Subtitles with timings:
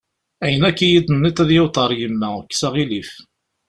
[0.43, 3.11] Ayen akk i iyi-d-tenniḍ ad yaweḍ ɣer yemma, kkes aɣilif.